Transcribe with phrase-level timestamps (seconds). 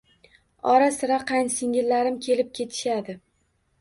[0.75, 3.19] Ora-sira qaynisingillarim kelib ketishadi.